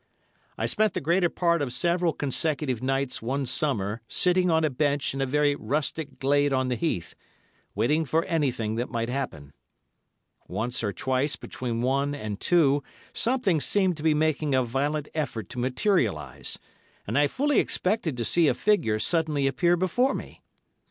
[0.57, 5.13] I spent the greater part of several consecutive nights one summer sitting on a bench
[5.13, 7.13] in a very rustic glade on the heath,
[7.75, 9.53] waiting for anything that might happen.
[10.47, 12.81] Once or twice between one and two
[13.13, 16.57] something seemed to be making a violent effort to materialise,
[17.05, 20.41] and I fully expected to see a figure suddenly appear before me.